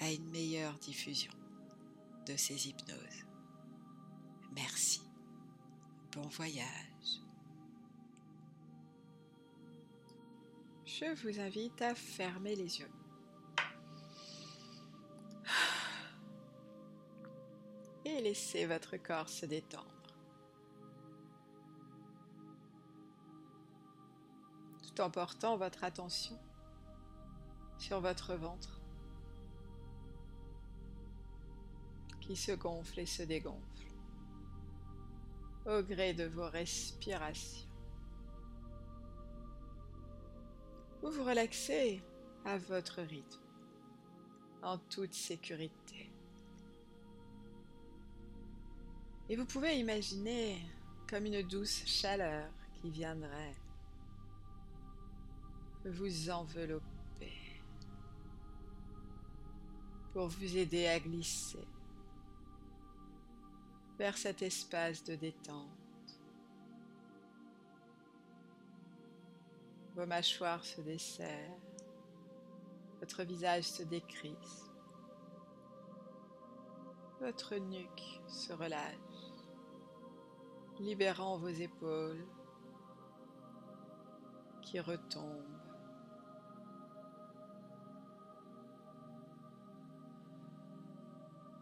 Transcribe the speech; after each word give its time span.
à 0.00 0.10
une 0.10 0.28
meilleure 0.30 0.78
diffusion 0.78 1.32
de 2.26 2.36
ces 2.36 2.68
hypnoses. 2.68 3.24
Merci. 4.54 5.02
Bon 6.12 6.28
voyage. 6.28 6.66
Je 10.84 11.14
vous 11.22 11.40
invite 11.40 11.80
à 11.82 11.94
fermer 11.94 12.56
les 12.56 12.80
yeux. 12.80 12.90
Et 18.04 18.20
laissez 18.22 18.66
votre 18.66 18.96
corps 18.96 19.28
se 19.28 19.46
détendre. 19.46 19.92
Tout 24.82 25.00
en 25.02 25.10
portant 25.10 25.56
votre 25.58 25.84
attention 25.84 26.40
sur 27.78 28.00
votre 28.00 28.34
ventre 28.34 28.75
qui 32.26 32.36
se 32.36 32.52
gonfle 32.52 33.00
et 33.00 33.06
se 33.06 33.22
dégonfle 33.22 33.86
au 35.64 35.82
gré 35.82 36.12
de 36.12 36.24
vos 36.24 36.48
respirations. 36.48 37.68
Vous 41.02 41.10
vous 41.10 41.24
relaxez 41.24 42.02
à 42.44 42.58
votre 42.58 43.02
rythme, 43.02 43.40
en 44.62 44.78
toute 44.78 45.14
sécurité. 45.14 46.10
Et 49.28 49.36
vous 49.36 49.44
pouvez 49.44 49.78
imaginer 49.78 50.58
comme 51.08 51.26
une 51.26 51.42
douce 51.42 51.84
chaleur 51.84 52.48
qui 52.80 52.90
viendrait 52.90 53.56
vous 55.84 56.30
envelopper 56.30 57.32
pour 60.12 60.28
vous 60.28 60.56
aider 60.56 60.86
à 60.86 60.98
glisser 60.98 61.66
vers 63.98 64.18
cet 64.18 64.42
espace 64.42 65.02
de 65.04 65.14
détente. 65.14 65.70
Vos 69.94 70.06
mâchoires 70.06 70.64
se 70.64 70.82
desserrent, 70.82 71.58
votre 73.00 73.22
visage 73.22 73.64
se 73.64 73.82
décrisse, 73.82 74.70
votre 77.20 77.56
nuque 77.56 78.20
se 78.26 78.52
relâche, 78.52 78.92
libérant 80.78 81.38
vos 81.38 81.48
épaules 81.48 82.26
qui 84.60 84.78
retombent. 84.80 85.42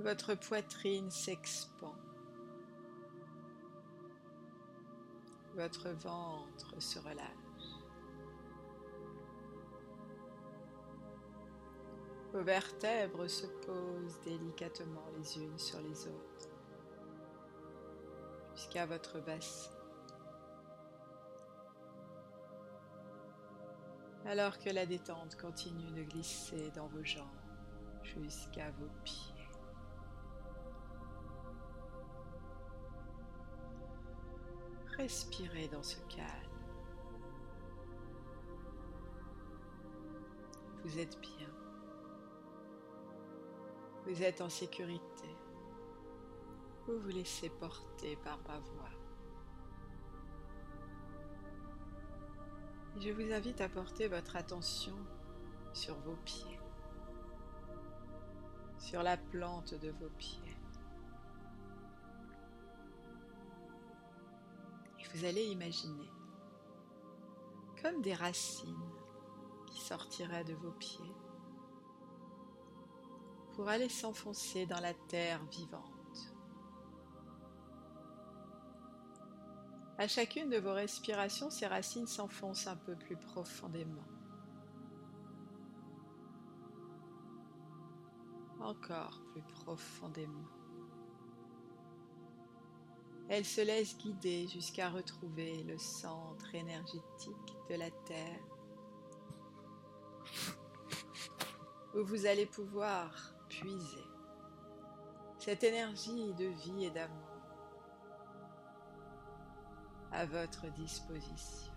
Votre 0.00 0.34
poitrine 0.34 1.10
s'expand. 1.10 1.94
Votre 5.56 5.88
ventre 5.88 6.82
se 6.82 6.98
relâche. 6.98 7.80
Vos 12.34 12.42
vertèbres 12.42 13.26
se 13.26 13.46
posent 13.64 14.20
délicatement 14.20 15.06
les 15.16 15.38
unes 15.38 15.58
sur 15.58 15.80
les 15.80 16.08
autres 16.08 16.50
jusqu'à 18.54 18.84
votre 18.84 19.18
bassin. 19.20 19.70
Alors 24.26 24.58
que 24.58 24.68
la 24.68 24.84
détente 24.84 25.36
continue 25.36 25.90
de 25.92 26.02
glisser 26.02 26.70
dans 26.72 26.88
vos 26.88 27.04
jambes 27.04 27.24
jusqu'à 28.02 28.70
vos 28.72 28.90
pieds. 29.04 29.35
Respirez 34.96 35.68
dans 35.68 35.82
ce 35.82 35.96
calme. 36.08 36.28
Vous 40.84 40.98
êtes 40.98 41.20
bien. 41.20 41.48
Vous 44.06 44.22
êtes 44.22 44.40
en 44.40 44.48
sécurité. 44.48 45.28
Vous 46.86 46.98
vous 46.98 47.08
laissez 47.08 47.50
porter 47.50 48.16
par 48.16 48.38
ma 48.46 48.58
voix. 48.58 48.96
je 52.98 53.10
vous 53.10 53.32
invite 53.32 53.60
à 53.60 53.68
porter 53.68 54.08
votre 54.08 54.36
attention 54.36 54.94
sur 55.72 55.94
vos 56.00 56.16
pieds, 56.24 56.58
sur 58.78 59.02
la 59.02 59.16
plante 59.16 59.74
de 59.74 59.90
vos 59.90 60.08
pieds. 60.16 60.45
Allez 65.24 65.44
imaginer 65.46 66.10
comme 67.82 68.02
des 68.02 68.14
racines 68.14 68.90
qui 69.66 69.80
sortiraient 69.80 70.44
de 70.44 70.54
vos 70.54 70.72
pieds 70.72 71.14
pour 73.54 73.68
aller 73.68 73.88
s'enfoncer 73.88 74.66
dans 74.66 74.80
la 74.80 74.92
terre 75.08 75.44
vivante. 75.46 76.34
À 79.98 80.08
chacune 80.08 80.50
de 80.50 80.58
vos 80.58 80.74
respirations, 80.74 81.48
ces 81.48 81.66
racines 81.66 82.06
s'enfoncent 82.06 82.66
un 82.66 82.76
peu 82.76 82.94
plus 82.96 83.16
profondément. 83.16 84.04
Encore 88.60 89.22
plus 89.32 89.42
profondément. 89.42 90.55
Elle 93.28 93.44
se 93.44 93.60
laisse 93.60 93.96
guider 93.98 94.46
jusqu'à 94.46 94.88
retrouver 94.88 95.64
le 95.64 95.76
centre 95.78 96.54
énergétique 96.54 97.56
de 97.68 97.74
la 97.74 97.90
Terre, 97.90 98.44
où 101.94 102.04
vous 102.04 102.26
allez 102.26 102.46
pouvoir 102.46 103.34
puiser 103.48 104.04
cette 105.38 105.64
énergie 105.64 106.34
de 106.34 106.46
vie 106.46 106.84
et 106.84 106.90
d'amour 106.90 107.26
à 110.12 110.24
votre 110.24 110.72
disposition. 110.72 111.75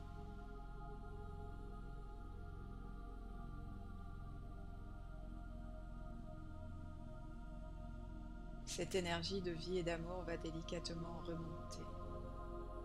Cette 8.79 8.95
énergie 8.95 9.41
de 9.41 9.51
vie 9.51 9.79
et 9.79 9.83
d'amour 9.83 10.23
va 10.23 10.37
délicatement 10.37 11.21
remonter 11.27 11.83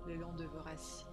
le 0.09 0.17
long 0.17 0.33
de 0.33 0.45
vos 0.45 0.61
racines. 0.63 1.07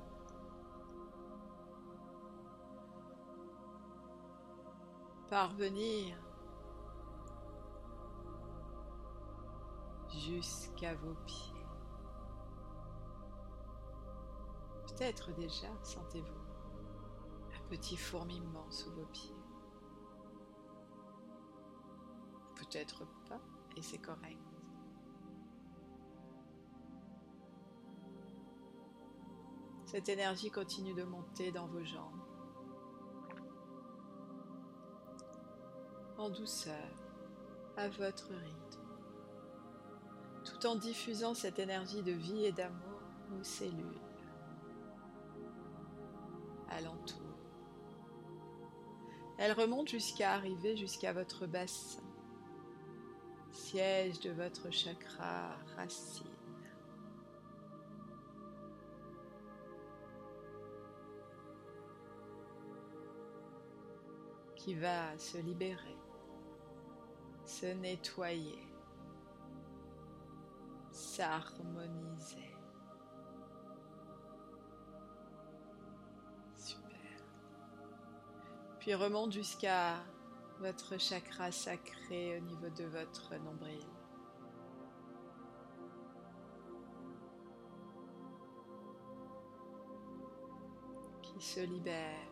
Parvenir 5.30 6.18
jusqu'à 10.09 10.96
vos 10.96 11.14
pieds. 11.28 11.53
Peut-être 14.88 15.32
déjà 15.35 15.67
sentez-vous 15.84 16.41
un 17.55 17.70
petit 17.70 17.97
fourmillement 17.97 18.72
sous 18.72 18.91
vos 18.94 19.05
pieds. 19.14 19.35
Peut-être 22.55 23.05
pas, 23.29 23.41
et 23.78 23.84
c'est 23.84 24.00
correct. 24.00 24.51
Cette 29.91 30.08
énergie 30.08 30.49
continue 30.49 30.93
de 30.93 31.03
monter 31.03 31.52
dans 31.52 31.67
vos 31.67 31.84
jambes. 31.84 32.22
En 36.17 36.29
douceur, 36.29 36.88
à 37.76 37.90
votre 37.90 38.29
rythme. 38.29 38.85
Tout 40.46 40.66
en 40.66 40.78
diffusant 40.78 41.34
cette 41.34 41.59
énergie 41.59 42.03
de 42.03 42.14
vie 42.14 42.46
et 42.46 42.53
d'amour 42.53 43.02
aux 43.38 43.43
cellules 43.43 43.99
alentour. 46.70 47.17
Elle 49.40 49.52
remonte 49.52 49.90
jusqu'à 49.90 50.32
arriver 50.32 50.78
jusqu'à 50.78 51.11
votre 51.11 51.47
bassin, 51.47 52.03
siège 53.52 54.22
de 54.22 54.32
votre 54.32 54.72
chakra 54.72 55.58
racine. 55.76 56.30
Qui 64.63 64.75
va 64.75 65.17
se 65.17 65.40
libérer, 65.40 65.97
se 67.46 67.66
nettoyer, 67.66 68.59
s'harmoniser. 70.91 72.55
Super. 76.55 76.91
Puis 78.78 78.93
remonte 78.93 79.31
jusqu'à 79.31 79.96
votre 80.59 80.99
chakra 80.99 81.52
sacré 81.52 82.37
au 82.37 82.41
niveau 82.41 82.69
de 82.69 82.84
votre 82.84 83.35
nombril. 83.37 83.87
qui 91.23 91.41
se 91.41 91.61
libère 91.61 92.30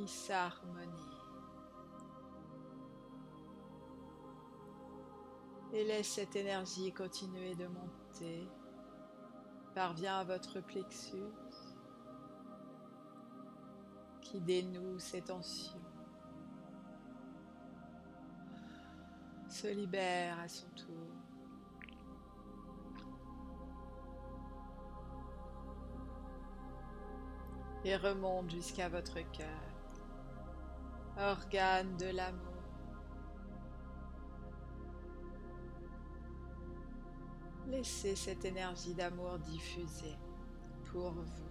qui 0.00 0.08
s'harmonie. 0.08 1.18
Et 5.72 5.84
laisse 5.84 6.08
cette 6.08 6.36
énergie 6.36 6.92
continuer 6.92 7.54
de 7.54 7.66
monter. 7.66 8.48
Parvient 9.74 10.18
à 10.18 10.24
votre 10.24 10.60
plexus 10.60 11.16
qui 14.22 14.40
dénoue 14.40 14.98
ses 14.98 15.22
tensions. 15.22 15.78
Se 19.48 19.68
libère 19.68 20.40
à 20.40 20.48
son 20.48 20.68
tour. 20.70 20.96
et 27.82 27.96
remonte 27.96 28.50
jusqu'à 28.50 28.90
votre 28.90 29.14
cœur 29.32 29.69
organe 31.18 31.96
de 31.96 32.06
l'amour. 32.06 32.50
Laissez 37.68 38.16
cette 38.16 38.44
énergie 38.44 38.94
d'amour 38.94 39.38
diffuser 39.38 40.16
pour 40.90 41.12
vous. 41.12 41.50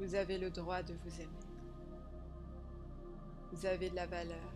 Vous 0.00 0.14
avez 0.14 0.38
le 0.38 0.50
droit 0.50 0.82
de 0.82 0.94
vous 0.94 1.20
aimer. 1.20 1.30
Vous 3.52 3.66
avez 3.66 3.90
de 3.90 3.96
la 3.96 4.06
valeur. 4.06 4.54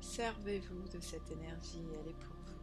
Servez-vous 0.00 0.88
de 0.88 1.00
cette 1.00 1.30
énergie, 1.30 1.86
elle 2.00 2.08
est 2.08 2.18
pour 2.18 2.36
vous. 2.44 2.61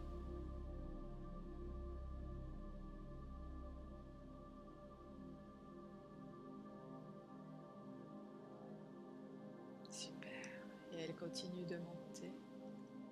Continue 11.19 11.65
de 11.65 11.77
monter 11.77 12.31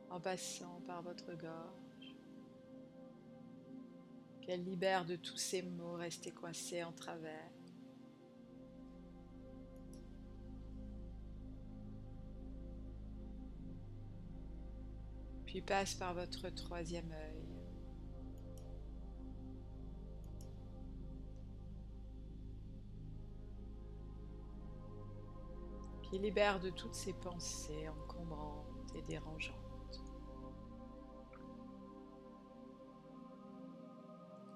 en 0.10 0.20
passant 0.20 0.82
par 0.88 1.02
votre 1.02 1.34
gorge, 1.34 2.16
qu'elle 4.42 4.64
libère 4.64 5.06
de 5.06 5.18
tous 5.18 5.38
ces 5.38 5.62
mots 5.62 5.96
restés 5.96 6.32
coincés 6.32 6.84
en 6.84 6.94
travers. 6.94 7.52
Puis 15.46 15.62
passe 15.62 15.96
par 15.96 16.14
votre 16.14 16.50
troisième 16.50 17.12
œil. 17.12 17.47
Qui 26.10 26.20
libère 26.20 26.60
de 26.60 26.70
toutes 26.70 26.94
ces 26.94 27.14
pensées 27.14 27.90
encombrantes 27.90 28.96
et 28.96 29.02
dérangeantes. 29.02 29.56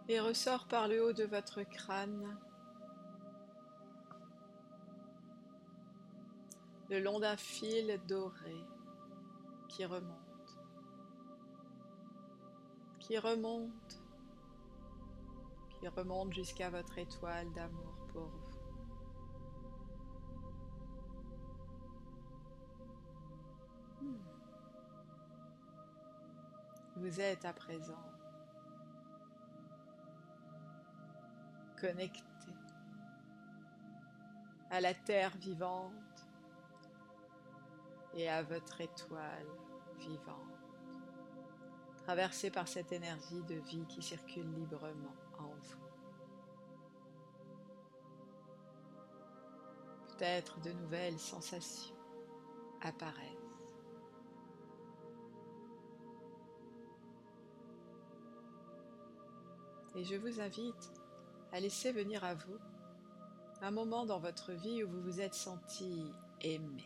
Et 0.08 0.20
ressort 0.20 0.68
par 0.68 0.88
le 0.88 1.04
haut 1.04 1.14
de 1.14 1.26
votre 1.26 1.64
crâne, 1.64 2.38
le 6.90 7.00
long 7.00 7.20
d'un 7.20 7.38
fil 7.38 8.00
doré 8.08 8.56
qui 9.70 9.86
remonte, 9.86 10.58
qui 13.00 13.18
remonte, 13.18 14.02
qui 15.70 15.88
remonte 15.88 16.34
jusqu'à 16.34 16.70
votre 16.70 16.98
étoile 16.98 17.52
d'amour 17.54 18.08
pour 18.12 18.24
vous. 18.24 18.41
Vous 27.02 27.20
êtes 27.20 27.46
à 27.46 27.54
présent 27.54 27.98
connecté 31.80 32.22
à 34.70 34.80
la 34.82 34.94
terre 34.94 35.36
vivante 35.38 35.92
et 38.14 38.30
à 38.30 38.44
votre 38.44 38.82
étoile 38.82 39.48
vivante, 39.98 40.78
traversé 42.04 42.52
par 42.52 42.68
cette 42.68 42.92
énergie 42.92 43.42
de 43.46 43.56
vie 43.56 43.88
qui 43.88 44.04
circule 44.04 44.54
librement 44.54 45.16
en 45.40 45.50
vous. 45.60 45.80
Peut-être 50.10 50.62
de 50.62 50.72
nouvelles 50.72 51.18
sensations 51.18 51.96
apparaissent. 52.84 53.41
Et 59.96 60.04
je 60.04 60.16
vous 60.16 60.40
invite 60.40 60.92
à 61.52 61.60
laisser 61.60 61.92
venir 61.92 62.24
à 62.24 62.34
vous 62.34 62.58
un 63.62 63.72
moment 63.72 64.06
dans 64.06 64.20
votre 64.20 64.54
vie 64.54 64.84
où 64.84 64.90
vous 64.90 65.02
vous 65.02 65.22
êtes 65.22 65.36
senti 65.36 66.12
aimé. 66.42 66.84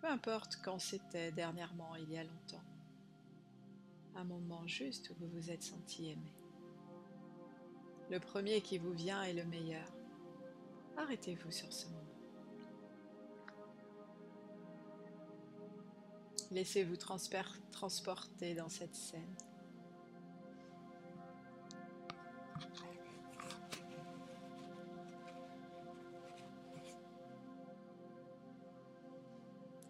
Peu 0.00 0.06
importe 0.06 0.60
quand 0.62 0.78
c'était 0.78 1.32
dernièrement, 1.32 1.96
il 1.96 2.10
y 2.12 2.18
a 2.18 2.22
longtemps. 2.22 2.62
Un 4.14 4.24
moment 4.24 4.66
juste 4.66 5.10
où 5.10 5.14
vous 5.18 5.28
vous 5.28 5.50
êtes 5.50 5.62
senti 5.62 6.10
aimé. 6.10 6.32
Le 8.10 8.20
premier 8.20 8.60
qui 8.60 8.78
vous 8.78 8.92
vient 8.92 9.22
est 9.22 9.34
le 9.34 9.44
meilleur. 9.44 9.86
Arrêtez-vous 10.96 11.50
sur 11.50 11.72
ce 11.72 11.86
moment. 11.86 12.07
Laissez-vous 16.50 16.96
transporter 16.96 18.54
dans 18.54 18.68
cette 18.68 18.94
scène. 18.94 19.36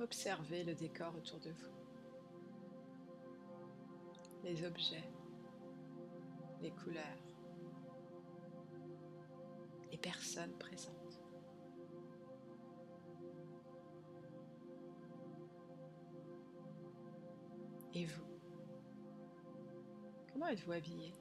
Observez 0.00 0.64
le 0.64 0.74
décor 0.74 1.14
autour 1.16 1.40
de 1.40 1.50
vous, 1.50 1.72
les 4.44 4.64
objets, 4.64 5.10
les 6.62 6.70
couleurs, 6.70 7.02
les 9.90 9.98
personnes 9.98 10.56
présentes. 10.58 11.27
Et 17.98 18.04
vous? 18.04 18.22
Comment 20.32 20.46
êtes-vous 20.46 20.70
habillé? 20.70 21.12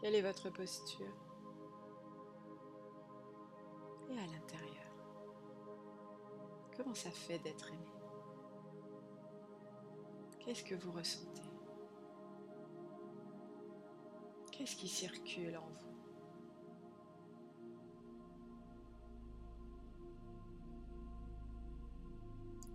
Quelle 0.00 0.14
est 0.14 0.22
votre 0.22 0.50
posture? 0.50 1.16
Et 4.08 4.16
à 4.16 4.26
l'intérieur? 4.26 4.92
Comment 6.76 6.94
ça 6.94 7.10
fait 7.10 7.40
d'être 7.40 7.72
aimé? 7.72 7.90
Qu'est-ce 10.38 10.62
que 10.62 10.76
vous 10.76 10.92
ressentez? 10.92 11.50
Qu'est-ce 14.52 14.76
qui 14.76 14.86
circule 14.86 15.56
en 15.56 15.66
vous? 15.66 15.88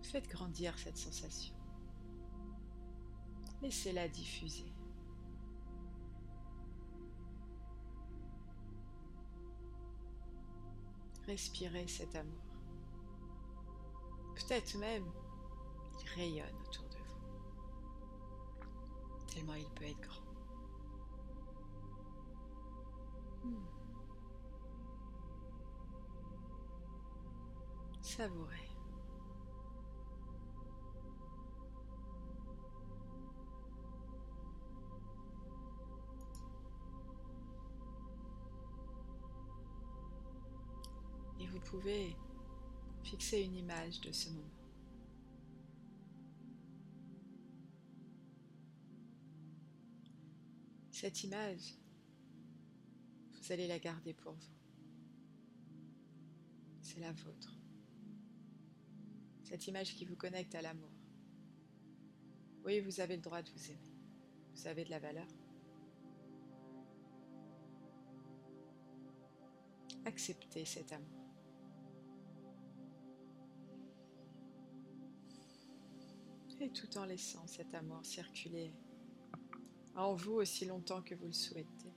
Faites 0.01 0.27
grandir 0.27 0.77
cette 0.77 0.97
sensation. 0.97 1.62
Laissez-la 3.63 4.07
diffuser. 4.07 4.73
respirez 11.25 11.87
cet 11.87 12.15
amour. 12.15 12.43
Peut-être 14.35 14.77
même, 14.77 15.05
il 15.99 16.09
rayonne 16.09 16.55
autour 16.67 16.83
de 16.89 16.97
vous, 16.97 17.21
tellement 19.27 19.55
il 19.55 19.69
peut 19.69 19.85
être 19.85 20.01
grand. 20.01 20.21
Hmm. 23.43 23.65
Savourez. 28.01 28.72
Pouvez 41.73 42.15
fixer 43.01 43.41
une 43.41 43.55
image 43.55 43.99
de 44.01 44.11
ce 44.11 44.29
moment. 44.29 44.43
Cette 50.91 51.23
image, 51.23 51.75
vous 53.31 53.51
allez 53.51 53.67
la 53.67 53.79
garder 53.79 54.13
pour 54.13 54.33
vous. 54.33 54.53
C'est 56.81 56.99
la 56.99 57.11
vôtre. 57.11 57.57
Cette 59.43 59.65
image 59.65 59.95
qui 59.95 60.05
vous 60.05 60.15
connecte 60.15 60.53
à 60.53 60.61
l'amour. 60.61 60.91
Oui, 62.65 62.81
vous 62.81 62.99
avez 62.99 63.15
le 63.15 63.21
droit 63.23 63.41
de 63.41 63.49
vous 63.49 63.71
aimer. 63.71 63.95
Vous 64.53 64.67
avez 64.67 64.85
de 64.85 64.91
la 64.91 64.99
valeur. 64.99 65.27
Acceptez 70.05 70.65
cet 70.65 70.93
amour. 70.93 71.22
Et 76.63 76.69
tout 76.69 76.97
en 76.97 77.03
laissant 77.03 77.45
cet 77.45 77.75
amour 77.75 78.05
circuler 78.05 78.71
en 79.97 80.13
vous 80.13 80.35
aussi 80.35 80.63
longtemps 80.63 81.01
que 81.01 81.13
vous 81.13 81.25
le 81.25 81.33
souhaitez. 81.33 81.91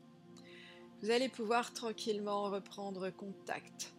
Vous 1.00 1.10
allez 1.10 1.28
pouvoir 1.28 1.72
tranquillement 1.72 2.50
reprendre 2.50 3.08
contact 3.10 3.94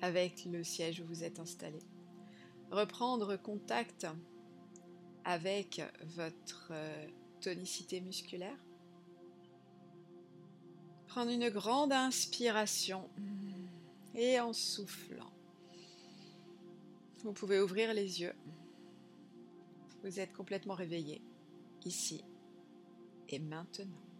avec 0.00 0.46
le 0.46 0.64
siège 0.64 1.00
où 1.00 1.04
vous 1.04 1.24
êtes 1.24 1.40
installé. 1.40 1.78
Reprendre 2.70 3.36
contact 3.36 4.06
avec 5.26 5.82
votre 6.16 6.68
euh, 6.70 7.06
tonicité 7.42 8.00
musculaire. 8.00 8.56
Prendre 11.08 11.32
une 11.32 11.50
grande 11.50 11.92
inspiration 11.92 13.10
et 14.14 14.40
en 14.40 14.54
soufflant, 14.54 15.34
vous 17.24 17.34
pouvez 17.34 17.60
ouvrir 17.60 17.92
les 17.92 18.22
yeux. 18.22 18.32
Vous 20.02 20.18
êtes 20.18 20.32
complètement 20.32 20.74
réveillé 20.74 21.22
ici 21.84 22.24
et 23.28 23.38
maintenant. 23.38 24.11